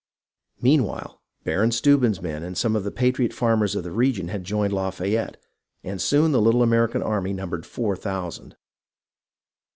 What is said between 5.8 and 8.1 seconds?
and soon the little American army numbered four